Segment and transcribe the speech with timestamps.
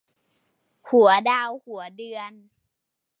[0.89, 2.33] หัวดาวหัวเดือน